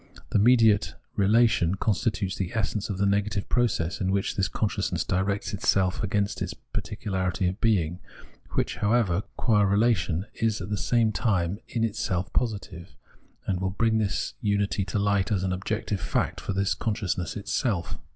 The 0.31 0.39
mediate 0.39 0.95
relation 1.15 1.75
constitutes 1.75 2.35
the 2.35 2.53
essence 2.55 2.89
of 2.89 2.97
the 2.97 3.05
negative 3.05 3.47
process, 3.49 4.01
in 4.01 4.09
which 4.09 4.35
this 4.35 4.47
consciousness 4.47 5.03
directs 5.03 5.53
itself 5.53 6.01
against 6.01 6.41
its 6.41 6.55
particularity 6.55 7.47
of 7.47 7.61
being, 7.61 7.99
which, 8.53 8.77
however, 8.77 9.21
qyui 9.37 9.69
relation, 9.69 10.25
is 10.33 10.59
at 10.59 10.71
the 10.71 10.75
same 10.75 11.11
time 11.11 11.59
in 11.67 11.83
itself 11.83 12.33
positive, 12.33 12.95
and 13.45 13.59
wiU 13.59 13.77
bring 13.77 13.99
this 13.99 14.11
its 14.11 14.33
unity 14.41 14.83
to 14.85 14.97
hght 14.97 15.31
as 15.31 15.43
an 15.43 15.53
objective 15.53 16.01
fact 16.01 16.41
for 16.41 16.53
this 16.53 16.73
conscious 16.73 17.15
ness 17.15 17.37
itself. 17.37 17.99